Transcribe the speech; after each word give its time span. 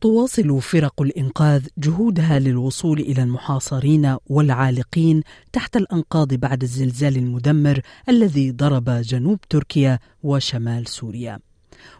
تواصل 0.00 0.60
فرق 0.60 1.02
الإنقاذ 1.02 1.66
جهودها 1.78 2.38
للوصول 2.38 3.00
إلى 3.00 3.22
المحاصرين 3.22 4.16
والعالقين 4.26 5.22
تحت 5.52 5.76
الأنقاض 5.76 6.34
بعد 6.34 6.62
الزلزال 6.62 7.16
المدمر 7.16 7.80
الذي 8.08 8.50
ضرب 8.50 8.90
جنوب 8.90 9.40
تركيا 9.40 9.98
وشمال 10.22 10.88
سوريا. 10.88 11.38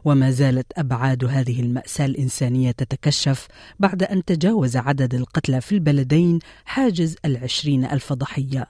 وما 0.04 0.30
زالت 0.30 0.66
أبعاد 0.76 1.24
هذه 1.24 1.60
المأساة 1.60 2.06
الإنسانية 2.06 2.70
تتكشف 2.70 3.48
بعد 3.80 4.02
أن 4.02 4.24
تجاوز 4.24 4.76
عدد 4.76 5.14
القتلى 5.14 5.60
في 5.60 5.72
البلدين 5.72 6.38
حاجز 6.64 7.16
العشرين 7.24 7.84
ألف 7.84 8.12
ضحية. 8.12 8.68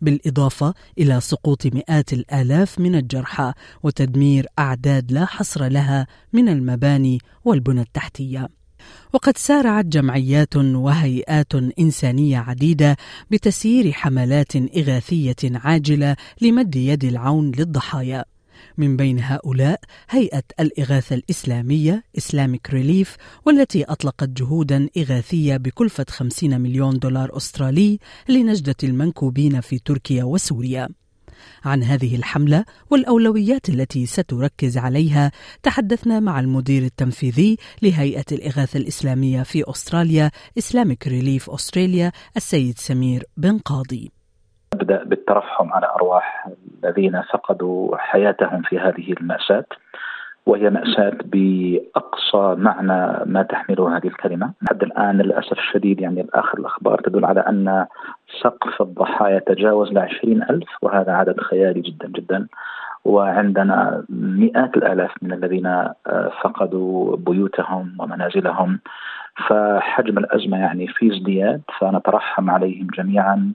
بالإضافة 0.00 0.74
إلى 0.98 1.20
سقوط 1.20 1.66
مئات 1.66 2.12
الآلاف 2.12 2.78
من 2.78 2.94
الجرحى 2.94 3.52
وتدمير 3.82 4.46
أعداد 4.58 5.12
لا 5.12 5.24
حصر 5.24 5.68
لها 5.68 6.06
من 6.32 6.48
المباني 6.48 7.18
والبنى 7.44 7.80
التحتية. 7.80 8.61
وقد 9.12 9.36
سارعت 9.36 9.84
جمعيات 9.84 10.56
وهيئات 10.56 11.54
إنسانية 11.78 12.38
عديدة 12.38 12.96
بتسيير 13.30 13.92
حملات 13.92 14.56
إغاثية 14.56 15.36
عاجلة 15.42 16.16
لمد 16.40 16.76
يد 16.76 17.04
العون 17.04 17.52
للضحايا. 17.58 18.24
من 18.78 18.96
بين 18.96 19.20
هؤلاء 19.20 19.80
هيئة 20.10 20.42
الإغاثة 20.60 21.14
الإسلامية 21.14 22.04
إسلاميك 22.18 22.70
ريليف 22.70 23.16
والتي 23.46 23.84
أطلقت 23.84 24.28
جهودا 24.28 24.88
إغاثية 24.98 25.56
بكلفة 25.56 26.06
50 26.08 26.60
مليون 26.60 26.98
دولار 26.98 27.36
أسترالي 27.36 27.98
لنجدة 28.28 28.76
المنكوبين 28.82 29.60
في 29.60 29.78
تركيا 29.78 30.24
وسوريا. 30.24 30.88
عن 31.64 31.82
هذه 31.82 32.16
الحملة 32.16 32.64
والأولويات 32.90 33.68
التي 33.68 34.06
ستركز 34.06 34.78
عليها 34.78 35.30
تحدثنا 35.62 36.20
مع 36.20 36.40
المدير 36.40 36.82
التنفيذي 36.82 37.56
لهيئة 37.82 38.24
الإغاثة 38.32 38.78
الإسلامية 38.78 39.42
في 39.42 39.70
أستراليا 39.70 40.30
إسلامك 40.58 41.06
ريليف 41.06 41.50
أستراليا 41.50 42.12
السيد 42.36 42.78
سمير 42.78 43.22
بن 43.36 43.58
قاضي. 43.58 44.10
أبدأ 44.72 45.04
بالترحم 45.04 45.72
على 45.72 45.86
أرواح 45.86 46.48
الذين 46.84 47.22
فقدوا 47.32 47.96
حياتهم 47.96 48.62
في 48.62 48.78
هذه 48.78 49.12
المأساة. 49.20 49.66
وهي 50.46 50.70
مأساة 50.70 51.18
بأقصى 51.24 52.54
معنى 52.58 53.24
ما 53.26 53.42
تحمله 53.42 53.96
هذه 53.96 54.06
الكلمة. 54.06 54.52
لحد 54.62 54.82
الآن 54.82 55.18
للأسف 55.18 55.58
الشديد 55.58 56.00
يعني 56.00 56.26
آخر 56.34 56.58
الأخبار 56.58 57.00
تدل 57.00 57.24
على 57.24 57.40
أن 57.40 57.86
سقف 58.42 58.82
الضحايا 58.82 59.38
تجاوز 59.38 59.92
لعشرين 59.92 60.42
ألف 60.42 60.68
وهذا 60.82 61.12
عدد 61.12 61.40
خيالي 61.40 61.80
جدا 61.80 62.08
جدا. 62.08 62.46
وعندنا 63.04 64.04
مئات 64.08 64.76
الآلاف 64.76 65.10
من 65.22 65.32
الذين 65.32 65.66
آه، 65.66 66.32
فقدوا 66.42 67.16
بيوتهم 67.16 67.96
ومنازلهم. 67.98 68.80
فحجم 69.48 70.18
الأزمة 70.18 70.58
يعني 70.58 70.86
في 70.86 71.12
ازدياد 71.12 71.62
فنترحم 71.78 72.50
عليهم 72.50 72.86
جميعا. 72.98 73.52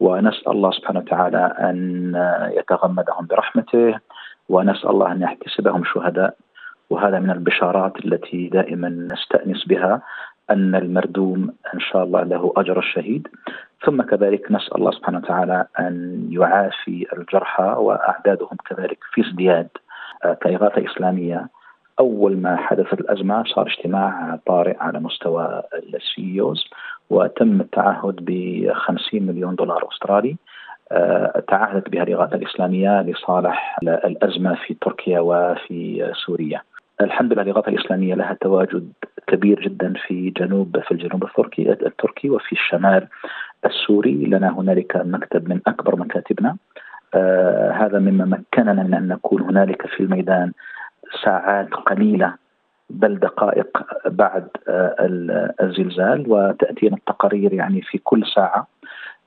ونسأل 0.00 0.52
الله 0.52 0.70
سبحانه 0.70 1.00
وتعالى 1.00 1.54
أن 1.60 2.12
يتغمدهم 2.56 3.26
برحمته. 3.26 3.94
ونسأل 4.48 4.90
الله 4.90 5.12
أن 5.12 5.22
يحتسبهم 5.22 5.84
شهداء 5.84 6.36
وهذا 6.90 7.18
من 7.18 7.30
البشارات 7.30 8.04
التي 8.04 8.48
دائما 8.48 8.88
نستأنس 8.88 9.64
بها 9.64 10.02
أن 10.50 10.74
المردوم 10.74 11.52
إن 11.74 11.80
شاء 11.80 12.04
الله 12.04 12.22
له 12.22 12.52
أجر 12.56 12.78
الشهيد. 12.78 13.28
ثم 13.84 14.02
كذلك 14.02 14.52
نسأل 14.52 14.76
الله 14.76 14.90
سبحانه 14.90 15.18
وتعالى 15.18 15.66
أن 15.80 16.26
يعافي 16.30 17.06
الجرحى 17.12 17.62
وأعدادهم 17.78 18.56
كذلك 18.70 18.98
في 19.12 19.20
ازدياد 19.20 19.68
آه، 20.24 20.34
كإغاثة 20.34 20.92
إسلامية. 20.92 21.48
أول 22.00 22.36
ما 22.36 22.56
حدثت 22.56 23.00
الأزمة 23.00 23.44
صار 23.44 23.66
اجتماع 23.66 24.38
طارئ 24.46 24.76
على 24.80 25.00
مستوى 25.00 25.62
السيوز 25.94 26.64
وتم 27.10 27.60
التعهد 27.60 28.16
ب 28.20 28.70
50 28.72 29.22
مليون 29.22 29.54
دولار 29.54 29.88
أسترالي. 29.92 30.30
آه، 30.30 30.57
تعهدت 31.48 31.88
بها 31.88 32.02
الإغاثة 32.02 32.36
الإسلامية 32.36 33.02
لصالح 33.02 33.78
الأزمة 33.82 34.54
في 34.54 34.74
تركيا 34.74 35.20
وفي 35.20 36.12
سوريا. 36.26 36.62
الحمد 37.00 37.32
لله 37.32 37.42
الإغاثة 37.42 37.68
الإسلامية 37.68 38.14
لها 38.14 38.36
تواجد 38.40 38.92
كبير 39.26 39.60
جدا 39.60 39.92
في 40.06 40.30
جنوب 40.30 40.80
في 40.80 40.90
الجنوب 40.92 41.24
التركي 41.24 41.72
التركي 41.72 42.30
وفي 42.30 42.52
الشمال 42.52 43.06
السوري. 43.64 44.26
لنا 44.26 44.58
هنالك 44.58 44.96
مكتب 44.96 45.48
من 45.48 45.60
أكبر 45.66 45.96
مكاتبنا. 45.96 46.56
آه 47.14 47.70
هذا 47.70 47.98
مما 47.98 48.24
مكننا 48.24 48.82
من 48.82 48.94
أن 48.94 49.08
نكون 49.08 49.42
هنالك 49.42 49.86
في 49.86 50.00
الميدان 50.00 50.52
ساعات 51.24 51.74
قليلة 51.74 52.34
بل 52.90 53.18
دقائق 53.18 53.82
بعد 54.06 54.48
آه 54.68 54.94
الزلزال. 55.60 56.24
وتأتينا 56.28 56.96
التقارير 56.96 57.52
يعني 57.52 57.82
في 57.82 57.98
كل 57.98 58.26
ساعة. 58.34 58.58
آه 58.58 58.77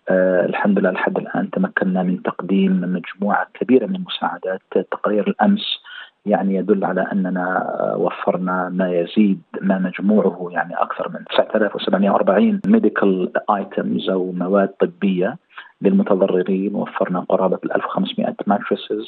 الحمد 0.09 0.79
لله 0.79 0.91
لحد 0.91 1.17
الآن 1.17 1.49
تمكنا 1.49 2.03
من 2.03 2.21
تقديم 2.21 2.81
مجموعة 2.81 3.47
كبيرة 3.53 3.85
من 3.85 3.95
المساعدات. 3.95 4.61
تقرير 4.91 5.27
الأمس 5.27 5.81
يعني 6.25 6.55
يدل 6.55 6.85
على 6.85 7.01
أننا 7.11 7.65
وفرنا 7.97 8.69
ما 8.69 8.91
يزيد 8.91 9.41
ما 9.61 9.77
مجموعه 9.79 10.47
يعني 10.51 10.75
أكثر 10.75 11.09
من 11.09 11.25
9740 11.37 12.61
medical 12.65 13.31
items 13.49 14.09
أو 14.09 14.31
مواد 14.31 14.67
طبية 14.67 15.37
للمتضررين. 15.81 16.75
وفرنا 16.75 17.19
قرابة 17.19 17.59
1500 17.75 18.35
ماتريسز 18.47 19.07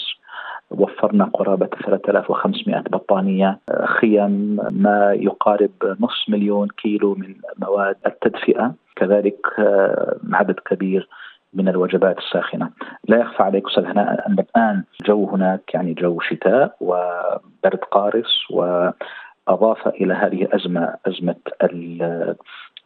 وفرنا 0.73 1.25
قرابة 1.33 1.69
3500 1.85 2.79
بطانية 2.79 3.59
خيم 3.85 4.59
ما 4.71 5.13
يقارب 5.13 5.71
نصف 5.99 6.29
مليون 6.29 6.67
كيلو 6.67 7.15
من 7.15 7.35
مواد 7.57 7.95
التدفئة 8.05 8.73
كذلك 8.95 9.39
آه، 9.59 10.17
عدد 10.33 10.59
كبير 10.59 11.07
من 11.53 11.67
الوجبات 11.67 12.17
الساخنة. 12.17 12.69
لا 13.07 13.17
يخفى 13.17 13.43
عليك 13.43 13.67
أستاذ 13.67 13.85
هناء 13.85 14.27
أن 14.27 14.39
الآن 14.39 14.83
الجو 15.01 15.29
هناك 15.29 15.73
يعني 15.73 15.93
جو 15.93 16.19
شتاء 16.19 16.75
وبرد 16.81 17.79
قارس 17.91 18.51
وأضاف 18.51 19.87
إلى 19.87 20.13
هذه 20.13 20.43
الأزمة 20.43 20.95
أزمة 21.07 21.35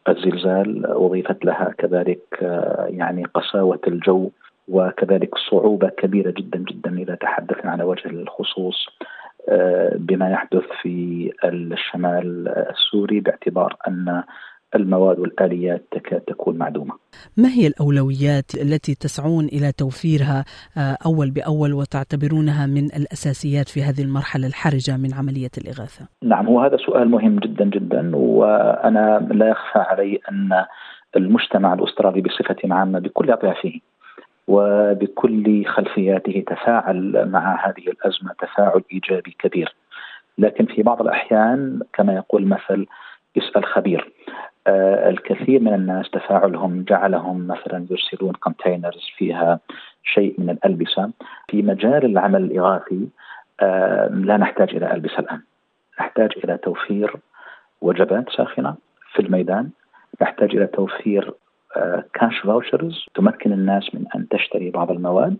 الزلزال 0.08 0.86
أضيفت 0.86 1.44
لها 1.44 1.74
كذلك 1.78 2.22
آه، 2.42 2.86
يعني 2.90 3.24
قساوة 3.24 3.80
الجو 3.86 4.30
وكذلك 4.68 5.30
صعوبة 5.50 5.88
كبيرة 5.88 6.30
جدا 6.30 6.58
جدا 6.58 6.98
إذا 6.98 7.14
تحدثنا 7.14 7.70
على 7.70 7.84
وجه 7.84 8.06
الخصوص 8.06 8.86
آه، 9.48 9.96
بما 9.96 10.30
يحدث 10.30 10.64
في 10.82 11.30
الشمال 11.44 12.48
السوري 12.48 13.20
باعتبار 13.20 13.76
أن 13.88 14.22
المواد 14.74 15.18
والآليات 15.18 15.84
تكاد 15.90 16.20
تكون 16.20 16.58
معدومة 16.58 16.94
ما 17.36 17.48
هي 17.48 17.66
الأولويات 17.66 18.54
التي 18.54 18.94
تسعون 18.94 19.44
إلى 19.44 19.72
توفيرها 19.72 20.44
آه، 20.76 20.96
أول 21.06 21.30
بأول 21.30 21.72
وتعتبرونها 21.74 22.66
من 22.66 22.84
الأساسيات 22.84 23.68
في 23.68 23.82
هذه 23.82 24.02
المرحلة 24.02 24.46
الحرجة 24.46 24.96
من 24.96 25.14
عملية 25.14 25.50
الإغاثة؟ 25.58 26.08
نعم 26.22 26.46
هو 26.46 26.60
هذا 26.60 26.76
سؤال 26.76 27.10
مهم 27.10 27.38
جدا 27.38 27.64
جدا 27.64 28.16
وأنا 28.16 29.28
لا 29.30 29.48
يخفى 29.48 29.78
علي 29.78 30.20
أن 30.30 30.64
المجتمع 31.16 31.74
الأسترالي 31.74 32.20
بصفة 32.20 32.74
عامة 32.74 32.98
بكل 32.98 33.30
أطيافه 33.30 33.72
وبكل 34.48 35.64
خلفياته 35.66 36.44
تفاعل 36.46 37.28
مع 37.30 37.66
هذه 37.66 37.88
الأزمة 37.88 38.32
تفاعل 38.38 38.82
إيجابي 38.92 39.36
كبير. 39.38 39.74
لكن 40.38 40.66
في 40.66 40.82
بعض 40.82 41.02
الأحيان 41.02 41.80
كما 41.92 42.14
يقول 42.14 42.46
مثل 42.46 42.86
اسأل 43.38 43.64
خبير 43.64 44.12
آه، 44.66 45.10
الكثير 45.10 45.60
من 45.60 45.74
الناس 45.74 46.10
تفاعلهم 46.10 46.84
جعلهم 46.88 47.46
مثلا 47.46 47.86
يرسلون 47.90 48.32
كونتينرز 48.32 49.10
فيها 49.16 49.60
شيء 50.02 50.34
من 50.38 50.50
الألبسة. 50.50 51.10
في 51.48 51.62
مجال 51.62 52.04
العمل 52.04 52.42
الإغاثي 52.42 53.08
آه، 53.60 54.08
لا 54.08 54.36
نحتاج 54.36 54.74
إلى 54.74 54.92
ألبسة 54.94 55.18
الآن. 55.18 55.40
نحتاج 56.00 56.30
إلى 56.44 56.58
توفير 56.58 57.16
وجبات 57.80 58.30
ساخنة 58.30 58.74
في 59.12 59.22
الميدان. 59.22 59.70
نحتاج 60.22 60.56
إلى 60.56 60.66
توفير 60.66 61.34
كاش 62.14 62.40
آه، 62.40 62.46
فاوشرز 62.46 63.06
تمكن 63.14 63.52
الناس 63.52 63.94
من 63.94 64.04
أن 64.14 64.28
تشتري 64.28 64.70
بعض 64.70 64.90
المواد 64.90 65.36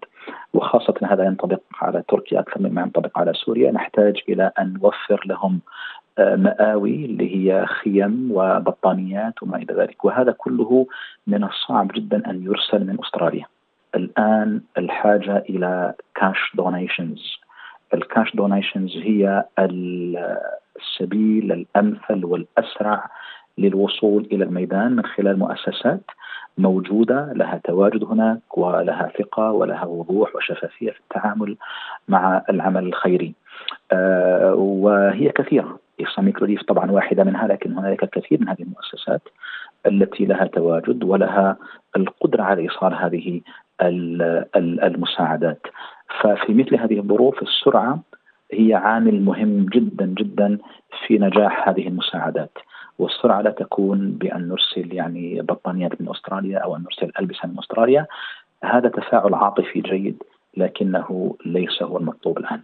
وخاصة 0.55 0.95
هذا 1.05 1.25
ينطبق 1.25 1.61
على 1.83 2.03
تركيا 2.09 2.41
أكثر 2.41 2.61
مما 2.61 2.83
ينطبق 2.83 3.19
على 3.19 3.33
سوريا. 3.33 3.73
نحتاج 3.73 4.23
إلى 4.29 4.53
أن 4.59 4.73
نوفر 4.83 5.23
لهم 5.27 5.61
مآوي 6.19 7.05
اللي 7.05 7.37
هي 7.37 7.67
خيم 7.67 8.29
وبطانيات 8.33 9.43
وما 9.43 9.57
إلى 9.57 9.75
ذلك. 9.75 10.05
وهذا 10.05 10.33
كله 10.33 10.87
من 11.27 11.45
الصعب 11.45 11.93
جدا 11.95 12.31
أن 12.31 12.43
يرسل 12.43 12.87
من 12.87 12.97
أستراليا. 13.05 13.45
الآن 13.95 14.61
الحاجة 14.79 15.45
إلى 15.49 15.95
cash 16.15 16.53
donations 16.55 17.39
ال 17.95 18.03
cash 18.03 18.37
donations 18.37 18.97
هي 18.97 19.45
السبيل 19.59 21.53
الأمثل 21.53 22.25
والأسرع 22.25 23.11
للوصول 23.59 24.29
إلى 24.33 24.45
الميدان 24.45 24.97
من 24.97 25.05
خلال 25.07 25.39
مؤسسات 25.39 26.01
موجودة 26.59 27.33
لها 27.33 27.61
تواجد 27.65 28.05
هناك 28.05 28.59
ولها 28.59 29.13
ثقة 29.19 29.53
ولها 29.53 29.85
وضوح 29.85 30.37
وشفافية 30.37 30.91
في 30.91 31.01
التعامل 31.01 31.57
مع 32.09 32.43
العمل 32.51 32.87
الخيري. 32.87 33.35
آه 33.93 34.55
وهي 34.55 35.29
كثيرة 35.29 35.79
Islamic 36.01 36.43
Relief 36.43 36.63
طبعا 36.63 36.91
واحدة 36.91 37.25
منها 37.25 37.47
لكن 37.47 37.73
هنالك 37.79 38.03
الكثير 38.03 38.41
من 38.41 38.49
هذه 38.49 38.63
المؤسسات 38.63 39.23
التي 39.87 40.25
لها 40.25 40.45
تواجد 40.45 41.05
ولها 41.05 41.57
القدرة 41.97 42.43
على 42.43 42.63
إيصال 42.63 42.95
هذه 42.95 43.41
المساعدات. 44.57 45.67
ففي 46.21 46.55
مثل 46.55 46.77
هذه 46.77 46.99
الظروف 46.99 47.43
السرعة 47.43 47.99
هي 48.53 48.75
عامل 48.75 49.23
مهم 49.23 49.67
جدا 49.73 50.07
جدا 50.07 50.59
في 51.07 51.19
نجاح 51.19 51.69
هذه 51.69 51.89
المساعدات. 51.89 52.59
والسرعة 52.99 53.41
لا 53.41 53.51
تكون 53.51 54.11
بأن 54.11 54.49
نرسل 54.49 54.95
يعني 54.95 55.41
بطانيات 55.43 56.01
من 56.01 56.09
أستراليا 56.09 56.59
أو 56.59 56.77
أن 56.77 56.83
نرسل 56.83 57.13
ألبسة 57.21 57.49
من 57.49 57.59
أستراليا 57.59 58.07
هذا 58.65 58.89
تفاعل 58.89 59.35
عاطفي 59.35 59.81
جيد 59.81 60.23
لكنه 60.57 61.37
ليس 61.47 61.83
هو 61.83 61.99
المطلوب 61.99 62.39
الآن. 62.39 62.61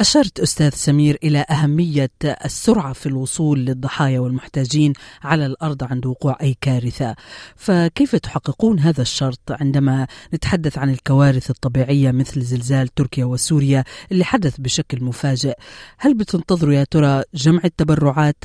أشرت 0.00 0.40
أستاذ 0.40 0.70
سمير 0.70 1.18
إلى 1.24 1.44
أهمية 1.50 2.10
السرعة 2.44 2.92
في 2.92 3.06
الوصول 3.06 3.58
للضحايا 3.64 4.20
والمحتاجين 4.20 4.92
على 5.22 5.46
الأرض 5.46 5.84
عند 5.84 6.06
وقوع 6.06 6.36
أي 6.42 6.56
كارثة. 6.60 7.14
فكيف 7.56 8.16
تحققون 8.16 8.78
هذا 8.80 9.02
الشرط 9.02 9.40
عندما 9.50 10.06
نتحدث 10.34 10.78
عن 10.78 10.90
الكوارث 10.90 11.50
الطبيعية 11.50 12.10
مثل 12.10 12.42
زلزال 12.42 12.88
تركيا 12.88 13.24
وسوريا 13.24 13.84
اللي 14.12 14.24
حدث 14.24 14.60
بشكل 14.60 15.04
مفاجئ؟ 15.04 15.54
هل 15.98 16.14
بتنتظروا 16.14 16.74
يا 16.74 16.84
ترى 16.84 17.22
جمع 17.34 17.60
التبرعات 17.64 18.36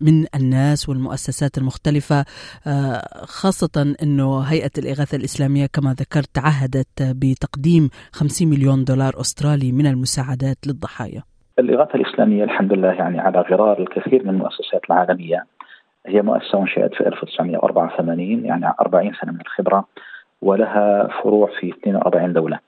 من 0.00 0.26
الناس 0.34 0.88
والمؤسسات 0.88 1.58
المختلفة؟ 1.58 2.24
خاصة 3.24 3.94
أنه 4.02 4.40
هيئة 4.40 4.70
الإغاثة 4.78 5.16
الإسلامية 5.16 5.66
كما 5.66 5.94
ذكرت 5.94 6.30
تعهدت 6.34 6.88
بتقديم 7.02 7.90
50 8.12 8.48
مليون 8.48 8.84
دولار 8.84 9.20
أسترالي 9.20 9.72
من 9.72 9.86
المساعدة 9.86 10.27
المساعدات 10.28 10.66
للضحايا؟ 10.66 11.22
الإغاثة 11.58 11.94
الإسلامية 11.94 12.44
الحمد 12.44 12.72
لله 12.72 12.92
يعني 12.92 13.20
على 13.20 13.40
غرار 13.40 13.78
الكثير 13.78 14.24
من 14.24 14.30
المؤسسات 14.30 14.80
العالمية. 14.90 15.44
هي 16.06 16.22
مؤسسة 16.22 16.60
أنشئت 16.60 16.94
في 16.94 17.06
1984 17.06 18.44
يعني 18.44 18.74
40 18.80 19.12
سنة 19.20 19.32
من 19.32 19.40
الخبرة 19.40 19.84
ولها 20.42 21.08
فروع 21.22 21.50
في 21.60 21.68
42 21.68 22.32
دولة. 22.32 22.58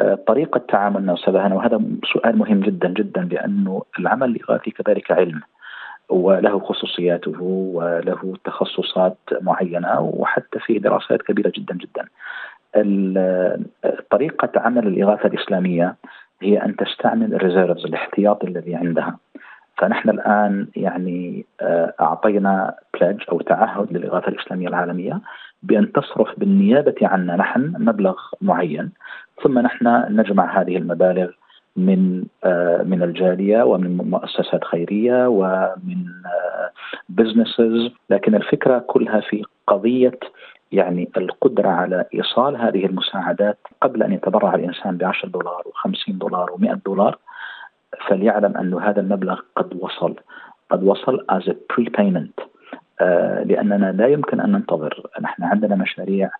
آه، 0.00 0.14
طريقة 0.14 0.58
تعاملنا 0.68 1.14
أستاذ 1.14 1.36
هنا 1.36 1.54
وهذا 1.54 1.80
سؤال 2.12 2.38
مهم 2.38 2.60
جدا 2.60 2.88
جدا 2.88 3.28
لأنه 3.32 3.82
العمل 3.98 4.30
الإغاثي 4.30 4.70
كذلك 4.70 5.10
علم 5.10 5.40
وله 6.08 6.58
خصوصياته 6.58 7.42
وله 7.42 8.34
تخصصات 8.44 9.18
معينة 9.40 10.00
وحتى 10.00 10.58
فيه 10.58 10.78
دراسات 10.78 11.22
كبيرة 11.22 11.52
جدا 11.56 11.74
جدا. 11.74 12.04
طريقة 14.10 14.50
عمل 14.56 14.86
الإغاثة 14.86 15.26
الإسلامية 15.26 15.96
هي 16.42 16.64
أن 16.64 16.76
تستعمل 16.76 17.34
ال 17.34 17.40
reserves 17.40 17.84
الاحتياطي 17.84 18.46
الذي 18.46 18.74
عندها. 18.74 19.18
فنحن 19.78 20.10
الآن 20.10 20.66
يعني 20.76 21.46
آه، 21.60 21.94
أعطينا 22.00 22.74
pledge 23.00 23.22
أو 23.32 23.40
تعهد 23.40 23.92
للاغاثه 23.92 24.28
الإسلامية 24.28 24.68
العالمية 24.68 25.20
بأن 25.62 25.92
تصرف 25.92 26.28
بالنيابة 26.38 26.94
عنا 27.02 27.36
نحن 27.36 27.74
مبلغ 27.78 28.16
معين. 28.40 28.90
ثم 29.42 29.58
نحن 29.58 30.04
نجمع 30.10 30.60
هذه 30.60 30.76
المبالغ 30.76 31.30
من 31.76 32.24
آه، 32.44 32.82
من 32.82 33.02
الجالية 33.02 33.62
ومن 33.62 33.96
مؤسسات 33.96 34.64
خيرية 34.64 35.28
ومن 35.28 36.04
businesses 37.08 37.60
آه، 37.60 37.90
لكن 38.10 38.34
الفكرة 38.34 38.78
كلها 38.78 39.20
في 39.20 39.44
قضية 39.66 40.18
يعني 40.72 41.10
القدرة 41.16 41.68
على 41.68 42.04
إيصال 42.14 42.56
هذه 42.56 42.86
المساعدات 42.86 43.58
قبل 43.82 44.02
أن 44.02 44.12
يتبرع 44.12 44.54
الإنسان 44.54 44.96
ب 44.96 45.04
10 45.04 45.28
دولار 45.28 45.62
و50 45.62 46.10
دولار 46.12 46.50
و100 46.50 46.78
دولار 46.86 47.18
فليعلم 48.08 48.56
أن 48.56 48.74
هذا 48.74 49.00
المبلغ 49.00 49.40
قد 49.56 49.74
وصل 49.80 50.14
قد 50.70 50.82
وصل 50.82 51.26
as 51.32 51.42
a 51.48 51.54
prepayment. 51.72 52.44
آه 53.00 53.42
لأننا 53.42 53.92
لا 53.92 54.06
يمكن 54.06 54.40
أن 54.40 54.52
ننتظر. 54.52 55.06
نحن 55.20 55.42
عندنا 55.42 55.74
مشاريع 55.74 56.30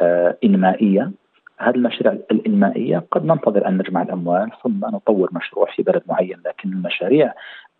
آه 0.00 0.36
إنمائية. 0.44 1.10
هذه 1.58 1.74
المشاريع 1.74 2.12
الإنمائية 2.30 3.04
قد 3.10 3.24
ننتظر 3.24 3.68
أن 3.68 3.78
نجمع 3.78 4.02
الأموال 4.02 4.50
ثم 4.62 4.80
نطور 4.84 5.28
مشروع 5.32 5.70
في 5.76 5.82
بلد 5.82 6.02
معين 6.08 6.42
لكن 6.46 6.68
المشاريع 6.68 7.34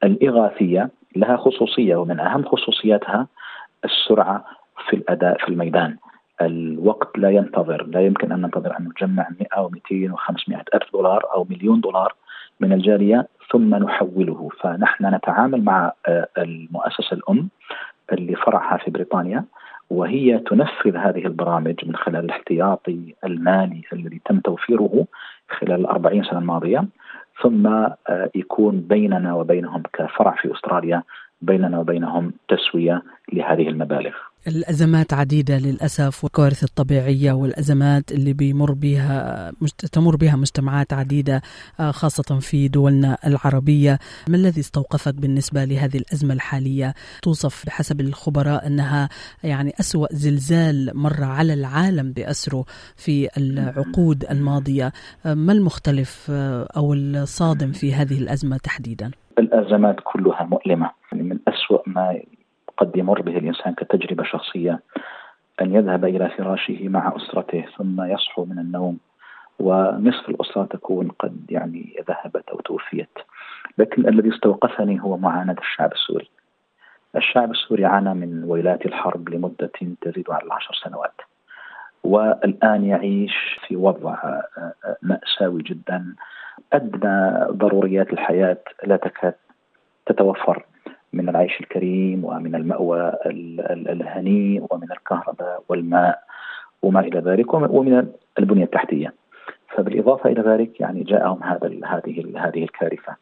الإغاثية 0.05 0.89
لها 1.17 1.37
خصوصية 1.37 1.97
ومن 1.97 2.21
أهم 2.21 2.45
خصوصياتها 2.45 3.27
السرعة 3.85 4.45
في 4.89 4.97
الأداء 4.97 5.39
في 5.39 5.49
الميدان. 5.49 5.97
الوقت 6.41 7.19
لا 7.19 7.31
ينتظر 7.31 7.87
لا 7.87 8.01
يمكن 8.01 8.33
أن 8.33 8.41
ننتظر 8.41 8.77
أن 8.79 8.89
نجمع 8.89 9.29
100 9.55 9.69
و200 9.69 10.15
و500 10.15 10.63
ألف 10.75 10.93
دولار 10.93 11.23
أو 11.35 11.47
مليون 11.51 11.81
دولار 11.81 12.15
من 12.61 12.73
الجاليه 12.73 13.29
ثم 13.53 13.75
نحوله. 13.75 14.49
فنحن 14.61 15.15
نتعامل 15.15 15.65
مع 15.65 15.93
آه، 16.07 16.29
المؤسسة 16.39 17.13
الأم 17.13 17.49
اللي 18.13 18.37
فرعها 18.37 18.77
في 18.77 18.91
بريطانيا 18.91 19.45
وهي 19.91 20.39
تنفذ 20.39 20.97
هذه 20.97 21.27
البرامج 21.27 21.75
من 21.87 21.97
خلال 21.97 22.25
الاحتياطي 22.25 23.15
المالي 23.25 23.83
الذي 23.93 24.21
تم 24.25 24.41
توفيره 24.41 25.07
خلال 25.49 25.81
الأربعين 25.81 26.25
سنة 26.25 26.39
الماضية. 26.39 26.85
ثم 27.43 27.67
آه، 27.67 28.31
يكون 28.35 28.81
بيننا 28.81 29.35
وبينهم 29.35 29.83
كفرع 29.93 30.35
في 30.43 30.55
أستراليا 30.55 31.03
بيننا 31.43 31.79
وبينهم 31.79 32.33
تسوية 32.49 33.03
لهذه 33.33 33.69
المبالغ. 33.69 34.13
الأزمات 34.47 35.13
عديدة 35.13 35.59
للأسف 35.59 36.25
والكوارث 36.25 36.65
الطبيعية 36.65 37.33
والأزمات 37.33 38.13
اللي 38.13 38.33
بيمر 38.33 38.73
بها 38.73 39.53
تمر 39.93 40.17
بها 40.17 40.37
مجتمعات 40.37 40.93
عديدة 40.93 41.43
آه، 41.81 41.91
خاصة 41.91 42.39
في 42.39 42.69
دولنا 42.69 43.19
العربية. 43.27 43.99
ما 44.29 44.37
الذي 44.37 44.61
استوقفك 44.61 45.15
بالنسبة 45.15 45.65
لهذه 45.65 45.97
الأزمة 45.97 46.35
الحالية؟ 46.35 46.95
توصف 47.23 47.67
بحسب 47.67 48.01
الخبراء 48.01 48.67
أنها 48.67 49.09
يعني 49.45 49.73
أسوأ 49.81 50.07
زلزال 50.13 50.91
مر 50.95 51.25
على 51.25 51.55
العالم 51.55 52.13
بأسره 52.13 52.65
في 52.97 53.29
العقود 53.39 54.25
الماضية. 54.31 54.93
آه، 55.27 55.35
ما 55.35 55.53
المختلف 55.53 56.27
آه، 56.31 56.69
أو 56.77 56.95
الصادم 56.95 57.73
في 57.73 57.95
هذه 57.95 58.19
الأزمة 58.19 58.57
تحديدا؟ 58.57 59.11
الأزمات 59.41 59.97
كلها 60.05 60.43
مؤلمة. 60.43 60.91
يعني 61.13 61.25
من 61.25 61.39
أسوأ 61.49 61.79
ما 61.87 62.21
قد 62.77 62.97
يمر 62.97 63.23
به 63.23 63.39
الإنسان 63.39 63.75
كتجربة 63.75 64.25
شخصية 64.25 64.81
أن 65.61 65.75
يذهب 65.75 66.05
إلى 66.05 66.29
فراشه 66.29 66.89
مع 66.89 67.17
أسرته 67.17 67.65
ثم 67.77 68.03
يصحو 68.03 68.45
من 68.45 68.59
النوم 68.59 68.99
ونصف 69.59 70.29
الأسرة 70.29 70.65
تكون 70.65 71.09
قد 71.09 71.47
يعني 71.51 71.97
ذهبت 72.09 72.49
أو 72.49 72.61
توفيت. 72.61 73.19
لكن 73.79 74.09
الذي 74.09 74.35
استوقفني 74.35 75.03
هو 75.03 75.17
معاناة 75.17 75.57
الشعب 75.61 75.93
السوري. 75.93 76.31
الشعب 77.17 77.51
السوري 77.51 77.85
عانى 77.85 78.15
من 78.15 78.45
ويلات 78.45 78.87
الحرب 78.87 79.29
لمدة 79.29 79.71
تزيد 80.01 80.31
على 80.31 80.43
العشر 80.45 80.75
سنوات. 80.85 81.21
والآن 82.05 82.85
يعيش 82.85 83.59
في 83.67 83.77
وضع 83.77 84.17
مأساوي 85.03 85.63
جدا. 85.63 86.15
أدنى 86.73 87.47
ضروريات 87.51 88.13
الحياة 88.13 88.59
لا 88.85 88.97
تكاد 88.97 89.35
تتوفر 90.07 90.65
من 91.13 91.29
العيش 91.29 91.61
الكريم 91.61 92.25
ومن 92.25 92.55
المأوى 92.55 93.13
الهنيء 93.67 94.67
ومن 94.71 94.93
الكهرباء 94.93 95.63
والماء 95.69 96.23
وما 96.83 97.01
إلى 97.01 97.21
ذلك 97.21 97.55
ومن 97.55 98.09
البنية 98.39 98.65
التحتية. 98.65 99.15
فبالإضافة 99.69 100.31
إلى 100.31 100.43
ذلك 100.43 100.81
يعني 100.81 101.03
جاءهم 101.03 101.43
هذا 101.43 101.67
هذه 101.85 102.25
هذه 102.37 102.65
الكارثة. 102.65 103.17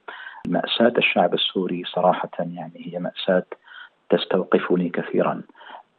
مأساة 0.49 0.93
الشعب 0.99 1.35
السوري 1.35 1.83
صراحة 1.85 2.31
يعني 2.39 2.73
هي 2.93 2.99
مأساة 2.99 3.45
تستوقفني 4.11 4.89
كثيرا. 4.89 5.43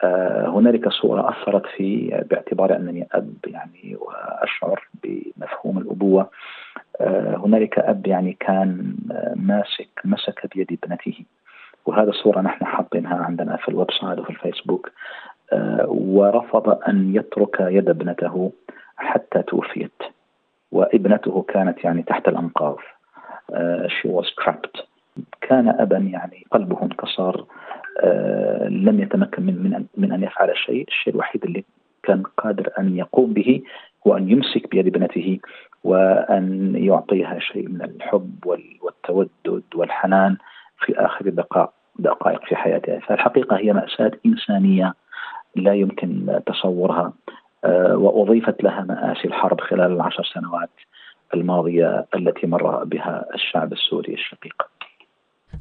آه، 0.03 0.47
هنالك 0.47 0.89
صورة 0.89 1.29
أثرت 1.29 1.65
في 1.65 2.07
باعتبار 2.29 2.75
أنني 2.75 3.07
أب 3.11 3.33
يعني 3.47 3.97
وأشعر 3.99 4.87
بمفهوم 5.03 5.77
الأبوة. 5.77 6.29
هنالك 7.45 7.79
أب 7.79 8.07
يعني 8.07 8.37
كان 8.39 8.95
آه، 9.11 9.33
ماسك 9.35 9.89
مسك 10.05 10.55
بيد 10.55 10.79
ابنته. 10.83 11.25
وهذه 11.85 12.09
الصورة 12.09 12.41
نحن 12.41 12.65
حاطينها 12.65 13.15
عندنا 13.15 13.57
في 13.57 13.69
ال 13.69 13.87
website 14.01 14.19
وفي 14.19 14.29
الفيسبوك. 14.29 14.91
ورفض 15.87 16.79
أن 16.87 17.15
يترك 17.15 17.57
يد 17.59 17.89
ابنته 17.89 18.51
حتى 18.97 19.41
توفيت. 19.41 20.01
وابنته 20.71 21.45
كانت 21.47 21.83
يعني 21.83 22.03
تحت 22.03 22.27
الأنقاض. 22.27 22.77
she 23.87 24.07
was 24.07 24.27
trapped. 24.43 24.81
كان 25.41 25.69
أبا 25.69 25.97
يعني 25.97 26.45
قلبه 26.51 26.83
انكسر. 26.83 27.45
آه، 28.01 28.67
لم 28.67 28.99
يتمكن 28.99 29.43
من 29.43 29.63
من 29.63 29.85
من 29.97 30.11
أن 30.11 30.23
يفعل 30.23 30.57
شيء، 30.57 30.85
الشيء 30.87 31.13
الوحيد 31.13 31.43
اللي 31.43 31.63
كان 32.03 32.23
قادر 32.37 32.69
أن 32.79 32.97
يقوم 32.97 33.33
به 33.33 33.61
وأن 34.05 34.29
يمسك 34.29 34.69
بيد 34.69 34.87
ابنته. 34.87 35.39
وأن 35.83 36.75
يعطيها 36.75 37.39
شيء 37.39 37.69
من 37.69 37.81
الحب 37.81 38.45
والتودد 38.81 39.75
والحنان 39.75 40.37
في 40.79 40.99
آخر 40.99 41.29
دقائق 41.29 41.69
دقائق 41.99 42.45
في 42.45 42.55
حياتها. 42.55 42.99
فالحقيقة 42.99 43.57
هي 43.57 43.73
مأساة 43.73 44.11
إنسانية 44.25 44.93
لا 45.55 45.73
يمكن 45.73 46.39
تصورها. 46.45 47.13
آه، 47.65 47.97
وأضيفت 47.97 48.63
لها 48.63 48.81
مآسي 48.81 49.27
الحرب 49.27 49.61
خلال 49.61 49.91
العشر 49.91 50.23
سنوات 50.23 50.69
الماضية 51.33 52.05
التي 52.15 52.47
مر 52.47 52.83
بها 52.83 53.25
الشعب 53.35 53.73
السوري 53.73 54.13
الشقيق. 54.13 54.69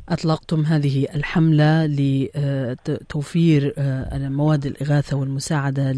أطلقتم 0.08 0.60
هذه 0.60 1.06
الحملة 1.14 1.86
لتوفير 1.86 3.72
آه، 3.78 4.28
مواد 4.28 4.66
الإغاثة 4.66 5.16
والمساعدة 5.16 5.92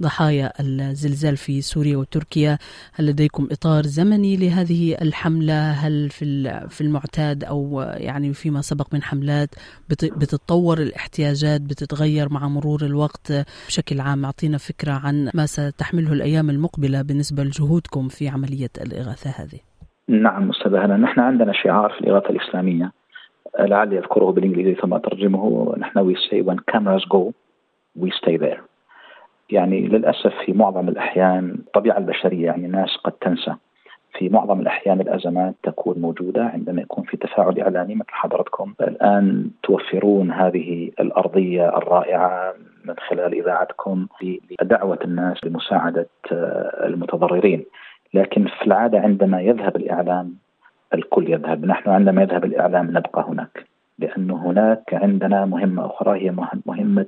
لضحايا 0.00 0.52
الزلزال 0.60 1.36
في 1.36 1.60
سوريا 1.60 1.96
وتركيا. 1.96 2.58
هل 2.94 3.06
لديكم 3.06 3.48
إطار 3.52 3.82
زمني 3.82 4.36
لهذه 4.36 4.96
الحملة؟ 5.02 5.70
هل 5.70 6.08
في 6.68 6.80
المعتاد 6.80 7.44
أو 7.44 7.80
يعني 7.96 8.32
فيما 8.32 8.60
سبق 8.60 8.86
من 8.92 9.02
حملات 9.02 9.48
بتتطور 9.90 10.78
الاحتياجات 10.78 11.60
بتتغير 11.60 12.32
مع 12.32 12.48
مرور 12.48 12.82
الوقت؟ 12.82 13.32
بشكل 13.66 14.00
عام 14.00 14.24
أعطينا 14.24 14.58
فكرة 14.58 14.92
عن 14.92 15.30
ما 15.34 15.46
ستحمله 15.46 16.12
الأيام 16.12 16.50
المقبلة 16.50 17.02
بالنسبة 17.02 17.44
لجهودكم 17.44 18.08
في 18.08 18.28
عملية 18.28 18.70
الإغاثة 18.80 19.30
هذه. 19.30 19.60
نعم 20.08 20.50
أستاذ 20.50 20.74
هلا. 20.74 20.96
نحن 20.96 21.20
عندنا 21.20 21.52
شعار 21.52 21.90
في 21.90 22.00
الإغاثة 22.00 22.30
الإسلامية 22.30 22.92
لعلي 23.58 23.98
اذكره 23.98 24.24
بالإنجليزي 24.32 24.74
ثم 24.74 24.94
أترجمه. 24.94 25.74
نحن 25.78 25.98
وي 25.98 26.14
سي 26.14 26.42
when 26.44 26.56
cameras 26.72 27.04
go 27.04 27.32
we 28.00 28.10
stay 28.10 28.36
there. 28.36 28.60
يعني 29.50 29.80
للأسف 29.80 30.34
في 30.44 30.52
معظم 30.52 30.88
الأحيان 30.88 31.56
الطبيعة 31.66 31.98
البشرية 31.98 32.46
يعني 32.46 32.66
الناس 32.66 32.96
قد 32.96 33.12
تنسى. 33.12 33.54
في 34.18 34.28
معظم 34.28 34.60
الأحيان 34.60 35.00
الأزمات 35.00 35.54
تكون 35.62 35.98
موجودة 35.98 36.44
عندما 36.44 36.82
يكون 36.82 37.04
في 37.04 37.16
تفاعل 37.16 37.60
إعلامي 37.60 37.94
مثل 37.94 38.10
حضرتكم 38.10 38.74
الآن 38.80 39.50
توفرون 39.62 40.30
هذه 40.32 40.90
الأرضية 41.00 41.68
الرائعة 41.78 42.54
من 42.84 42.94
خلال 43.08 43.34
إذاعتكم 43.34 44.06
لدعوة 44.60 44.98
الناس 45.04 45.44
لمساعدة 45.44 46.08
المتضررين. 46.84 47.64
لكن 48.14 48.44
في 48.44 48.66
العادة 48.66 49.00
عندما 49.00 49.40
يذهب 49.40 49.76
الإعلام 49.76 50.34
الكل 50.94 51.30
يذهب. 51.30 51.64
نحن 51.64 51.90
عندما 51.90 52.22
يذهب 52.22 52.44
الإعلام 52.44 52.86
نبقى 52.90 53.24
هناك 53.28 53.64
لأن 53.98 54.30
هناك 54.30 54.94
عندنا 54.94 55.44
مهمة 55.44 55.86
أخرى 55.86 56.20
هي 56.20 56.34
مهمة 56.66 57.06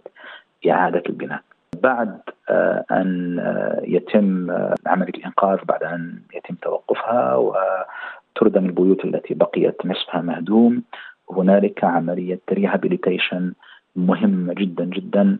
إعادة 0.70 1.02
البناء. 1.08 1.40
بعد 1.82 2.20
آه، 2.50 2.84
أن 2.90 3.38
آه، 3.38 3.80
يتم 3.84 4.50
آه، 4.50 4.74
عملية 4.86 5.12
الإنقاذ 5.14 5.58
بعد 5.64 5.82
أن 5.82 6.20
يتم 6.34 6.54
توقفها 6.54 7.34
وتردم 7.36 8.66
البيوت 8.66 9.04
التي 9.04 9.34
بقيت 9.34 9.86
نصفها 9.86 10.20
مهدوم 10.20 10.82
هنالك 11.30 11.84
عملية 11.84 12.40
ريهابيليتيشن 12.52 13.52
مهمة 13.96 14.54
جدا 14.54 14.84
جدا 14.84 15.38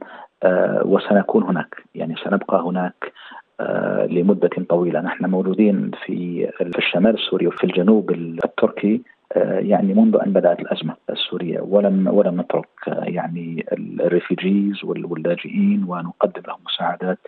وسنكون 0.85 1.43
هناك. 1.43 1.75
يعني 1.95 2.15
سنبقى 2.25 2.63
هناك. 2.63 3.13
لمدة 4.11 4.51
طويلة. 4.69 5.01
نحن 5.01 5.27
موجودين 5.27 5.91
في 6.07 6.51
في 6.57 6.79
الشمال 6.79 7.15
السوري 7.15 7.47
وفي 7.47 7.65
الجنوب 7.65 8.11
التركي 8.11 9.03
آه، 9.33 9.59
يعني 9.59 9.95
منذ 9.95 10.17
أن 10.27 10.33
بدأت 10.33 10.61
الأزمة 10.61 10.97
السورية. 11.11 11.61
ولم 11.61 12.09
ولم 12.09 12.41
نترك 12.41 12.69
آه، 12.89 13.05
يعني 13.05 13.67
الريفيجيز 13.73 14.85
واللاجئين 14.85 15.85
ونقدم 15.89 16.43
لهم 16.49 16.59
مساعدات 16.67 17.19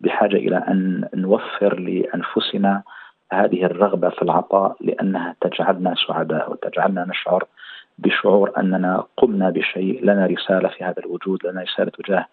بحاجة 0.02 0.36
إلى 0.36 0.58
أن 0.58 1.10
نوفر 1.14 1.80
لأنفسنا 1.80 2.84
هذه 3.34 3.66
الرغبة 3.66 4.10
في 4.10 4.22
العطاء 4.22 4.76
لأنها 4.82 5.36
تجعلنا 5.42 5.96
سعداء 6.08 6.52
وتجعلنا 6.52 7.06
نشعر 7.10 7.44
بشعور 7.98 8.52
أننا 8.58 9.04
قمنا 9.18 9.50
بشيء 9.50 10.06
لنا 10.06 10.26
رسالة 10.26 10.70
في 10.70 10.84
هذا 10.84 11.00
الوجود، 11.00 11.46
لنا 11.46 11.62
رسالة 11.62 11.92
تجاه 11.92 12.26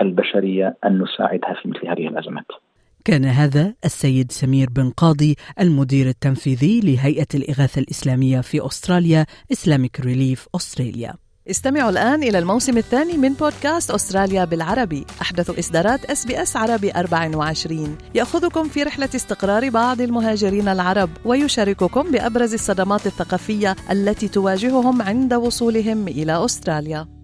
البشرية 0.00 0.76
أن 0.84 1.02
نساعدها 1.02 1.54
في 1.54 1.68
مثل 1.68 1.88
هذه 1.88 2.08
الأزمات. 2.08 2.46
كان 3.06 3.24
هذا 3.24 3.74
السيد 3.84 4.32
سمير 4.32 4.70
بن 4.70 4.90
قاضي 4.90 5.36
المدير 5.60 6.08
التنفيذي 6.08 6.80
لهيئة 6.80 7.26
الإغاثة 7.34 7.80
الإسلامية 7.80 8.40
في 8.40 8.66
أستراليا 8.66 9.26
Islamic 9.52 10.00
Relief 10.00 10.46
Australia 10.54 11.14
استمعوا 11.50 11.90
الآن 11.90 12.22
إلى 12.22 12.38
الموسم 12.38 12.78
الثاني 12.78 13.16
من 13.16 13.32
بودكاست 13.32 13.90
أستراليا 13.90 14.44
بالعربي. 14.44 15.06
أحدث 15.22 15.58
إصدارات 15.58 16.04
SBS 16.04 16.56
عربي 16.56 16.90
24 16.90 17.98
يأخذكم 18.14 18.68
في 18.68 18.82
رحلة 18.82 19.08
استقرار 19.14 19.70
بعض 19.70 20.00
المهاجرين 20.00 20.68
العرب 20.68 21.10
ويشارككم 21.24 22.10
بأبرز 22.10 22.54
الصدمات 22.54 23.06
الثقافية 23.06 23.76
التي 23.90 24.28
تواجههم 24.28 25.02
عند 25.02 25.34
وصولهم 25.34 26.08
إلى 26.08 26.44
أستراليا. 26.44 27.15